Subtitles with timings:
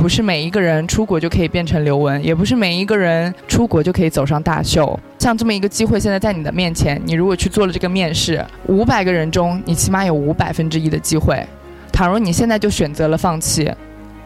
[0.00, 4.98] 不是每一个人出国就可以变成刘雯，也不是每一个人出国就可以走上大秀。
[5.18, 11.46] 像这么一个机会，现在在你的面前，你如果去做了这个面试，五百个人中，你起码有五百分之一的机会。
[11.92, 13.70] 倘若你现在就选择了放弃，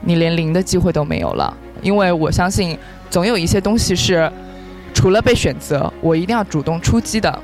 [0.00, 1.56] 你连零的机会都没有了。
[1.82, 2.76] 因为我相信，
[3.08, 4.28] 总有一些东西是，
[4.92, 7.42] 除了被选择，我一定要主动出击的。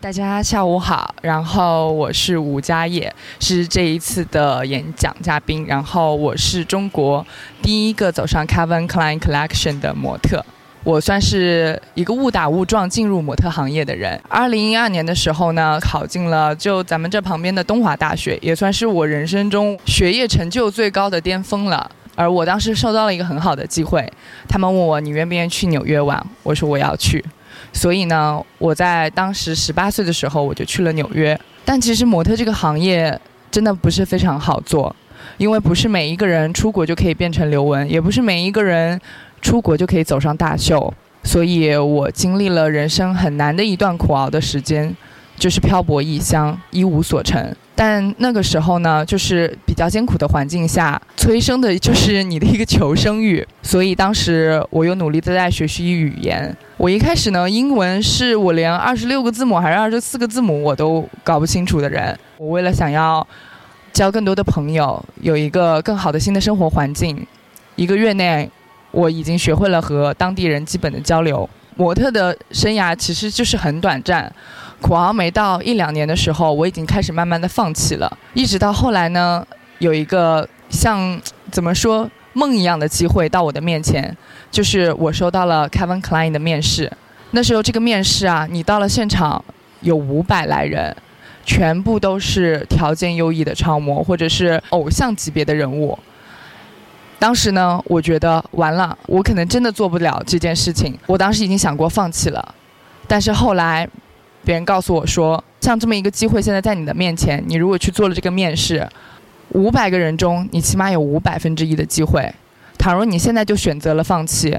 [0.00, 5.66] 大家下午好，然后我是吴佳叶，是这一次的演讲嘉宾。
[5.66, 7.26] 然后我是中国
[7.60, 10.44] 第一个走上 Calvin Klein Collection 的模特，
[10.84, 14.20] 我算是一个误打误撞进入模特行业的人。
[14.28, 21.90] 二零一二年的时候呢，考进了就咱们这旁边的东华大学，也算是我人生中学业成就最高的巅峰了。
[22.14, 24.08] 而我当时收到了一个很好的机会，
[24.48, 27.24] 他们问我你愿不愿意去纽约玩，我说我要去。
[27.72, 31.38] 所以呢，我在当时十八岁的时候，我就去了纽约。
[31.64, 33.20] 但其实模特这个行业
[33.50, 34.94] 真的不是非常好做，
[35.36, 39.00] 因为不是每一个人出国就可以变成刘雯，也不是每一个人
[39.42, 40.92] 出国就可以走上大秀。
[41.24, 44.96] 所以我经历了人生很难的一段苦熬的时间。
[45.38, 47.54] 就是漂泊异乡，一无所成。
[47.80, 53.46] 但那个时候呢，就是比较艰苦的环境下催生的，就是你的一个求生欲。
[53.62, 56.56] 所以当时我又努力的在学习语言。
[56.76, 62.18] 我一开始呢，英文是我连二十六个字母还是二十四个字母我都搞不清楚的人。
[62.36, 63.24] 我为了想要
[63.92, 67.24] 交更多的朋友，有一个更好的新的生活环境，
[67.76, 68.50] 一个月内
[68.90, 71.48] 我已经学会了和当地人基本的交流。
[71.78, 74.30] 模特的生涯其实就是很短暂。
[74.80, 78.18] 苦熬没到一两年的时候，我已经开始慢慢的放弃了。
[78.34, 79.46] 一直到后来呢，
[79.78, 81.20] 有一个像
[81.50, 84.16] 怎么说梦一样的机会到我的面前，
[84.50, 86.92] 就是我收到了 Kevin Klein 的面试。
[87.30, 89.44] 那时候这个面试啊，你到了现场
[89.80, 90.96] 有五百来人，
[91.44, 95.98] 全部都是条件优异的超模或者是偶像级别的人物。
[97.18, 100.98] 当时呢，我觉得完了，我可能真的做不了这件事情。
[101.06, 102.54] 我当时已经想过放弃了，
[103.06, 103.88] 但是后来。
[104.44, 108.88] 别人告诉我说，像这么一个机会现在在你的面前，你如果去做了这个面试，
[109.50, 112.32] 五百个人中，你起码有五百分之一的机会。
[112.78, 114.56] 倘若你现在就选择了放弃，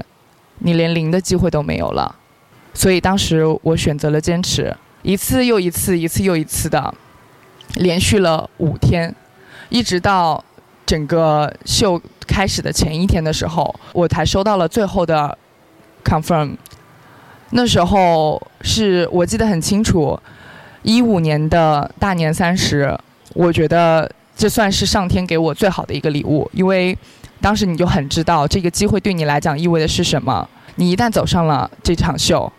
[0.58, 2.14] 你连零的机会都没有了。
[2.72, 6.94] 所以当时我选择了坚持，一次又一次，一次又一次的，
[7.76, 9.12] 连续了五天，
[9.70, 10.44] 一直到
[10.90, 15.38] 整个秀开始的前一天的时候，我才收到了最后的
[16.02, 16.56] confirm。
[17.50, 20.18] 那时候是我记得很清楚，
[20.82, 22.92] 一五年的大年三十，
[23.34, 26.98] 我觉得这算是上天给我最好的一个礼物，因为
[27.40, 30.48] 当时你就很知道这个机会对你来讲意味的是什么。
[30.74, 32.52] 你一旦走上了这场秀，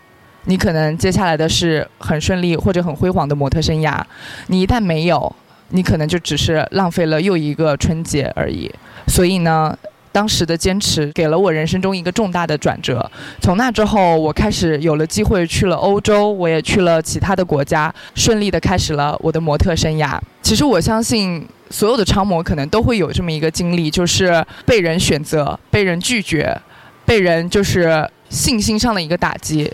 [0.46, 4.02] 你可能接下来的是很顺利或者很辉煌的模特生涯；
[4.48, 5.36] 你一旦没有，
[5.72, 8.72] 你可能就只是浪费了又一个春节而已。
[9.08, 9.78] 所以呢。
[10.14, 13.10] 当时的坚持给了我人生中一个重大的转折。
[13.42, 20.20] 从那之后，我开始有了机会去了欧洲，我也去了其他的国家，顺利的开始了我的模特生涯。
[20.42, 26.60] 其实我相信，所有的超模可能都会有这么一个经历，就是被人选择、被人拒绝、
[27.06, 29.72] 被人就是信心上的一个打击。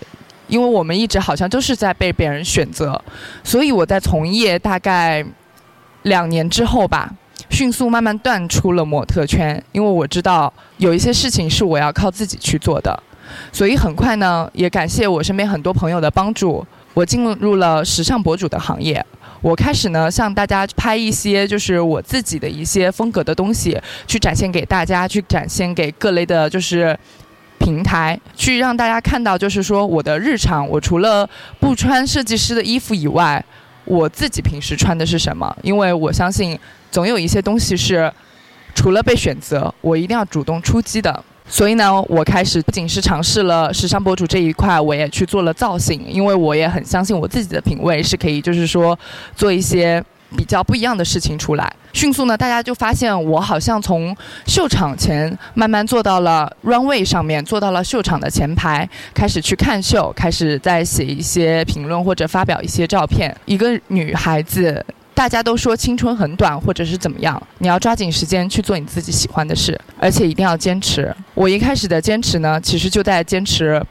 [0.47, 3.01] 因为我们一直好像都是在被别人选择，
[3.43, 5.25] 所以我在从业大概
[6.07, 7.09] 两年之后吧。
[7.49, 13.01] 迅速慢慢淡出了模特圈，因为我知道有一些事情是我要靠自己去做的，
[13.53, 19.03] 所以很快呢，也感谢我身边很多朋友的帮助，我进入了时尚博主的行业。
[19.41, 26.97] 我开始呢向大家拍一些就是我自己的一些风格的东西，去展现给大家，去展现给各类的就是
[27.59, 31.27] 平台，去让大家看到，就是说我的日常，我除了
[31.61, 33.43] 不穿设计师的衣服以外。
[33.87, 35.55] 我自己平时穿的是什么？
[35.63, 36.59] 因为我相信，
[36.91, 38.11] 总有一些东西是
[38.75, 41.23] 除了被选择，我一定要主动出击的。
[41.49, 48.97] 所以呢，我开始不仅是尝试了时尚博主这一块，我也去做了造型，因为我也很相信我自己的品味是可以，就是说
[49.35, 50.03] 做一些。
[50.35, 54.15] 比较不一样的事情出来，迅速呢，大家就发现我好像从
[54.45, 63.33] 秀场前慢慢做到了 runway 上面，做到了秀场的前排，开始去看秀，开始在写一些评论或者发表一些照片。
[63.45, 71.15] 一个女孩子，大家都说青春很短，或者是怎么样，你要抓紧时间去做你自己喜欢的事，而且一定要坚持。
[71.33, 73.81] 我一开始的坚持呢，其实就在坚持，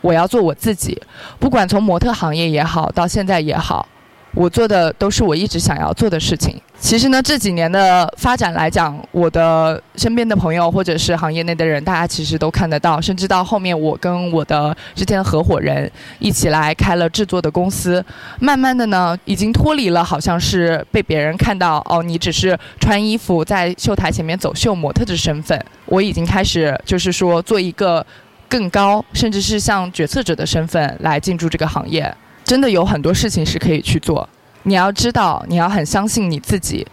[0.00, 1.00] 我要做我自己，
[1.40, 3.88] 不管从模特行业也好，到现在也好。
[4.34, 6.60] 我做的都是我一直想要做的事情。
[6.78, 18.04] 其实呢，这几年的发展来讲，我的身边的朋友或者是行业内的人，大家其实都看得到，甚至到后面我跟我的之前合伙人一起来开了制作的公司，
[18.40, 28.04] 慢慢的呢，已经脱离了好像是被别人看到哦，你只是穿衣服在秀台前面走秀模特的身份，我已经开始就是说做一个
[28.46, 32.14] 更高，甚至是像决策者的身份来进驻这个行业，
[32.44, 34.28] 真的有很多事情是可以去做。
[34.64, 36.86] 你要知道，你要很相信你自己，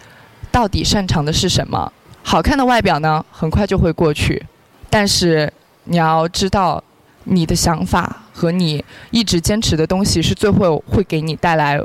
[0.51, 1.91] 到底擅长的是什么。
[2.23, 4.43] 好看的外表呢，很快就会过去，
[4.89, 5.51] 但是
[5.83, 6.83] 你要知道，
[7.25, 11.79] 你的想法和你一直坚持的东西是最后会给你带来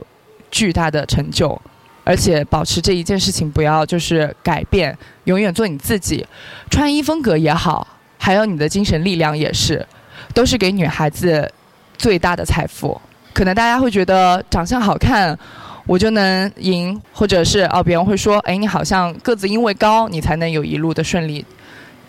[0.51, 1.61] 巨大的成就。
[2.05, 6.25] 而且保持这一件事情，不要就是改变，永远做你自己。
[6.71, 7.85] 穿衣风格也好，
[8.17, 9.85] 还有你的精神力量也是，
[10.33, 11.53] 都是给女孩子
[11.99, 13.01] 最大的财富。
[13.37, 15.39] 可能大家会觉得长相好看。
[15.87, 21.45] 我就能赢，或者是哦，别人会说，哎，你好像个子因为高，你才能有一路的顺利。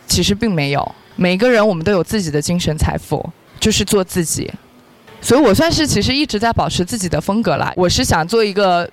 [0.07, 3.24] 其实并没有，每个人我们都有自己的精神财富，
[3.59, 4.51] 就是做自己。
[5.21, 7.71] 所以我算是其实一直在保持自己的风格啦。
[7.75, 8.89] 我是想做一个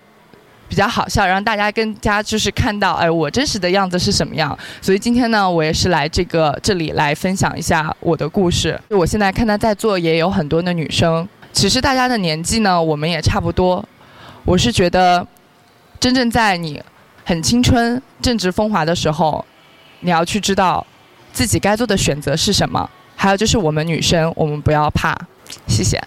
[0.69, 4.59] 比较好笑，让大家更加就是看到，哎，我真实的样子是什么样。
[4.83, 8.79] 所以今天呢，我也是来这个这里来分享一下我的故事。
[8.91, 13.83] 我现在看到在座也有很多的女生，其实大家的年纪呢，我们也差不多。
[14.45, 15.25] 我是觉得，
[16.01, 16.83] 真正在你
[17.25, 19.43] 很青春、正值风华的时候，
[20.01, 20.85] 你要去知道
[21.33, 22.91] 自己该做的选择是什么。
[23.15, 25.17] 还有就是，我们女生，我们不要怕。
[25.69, 26.03] 谢谢。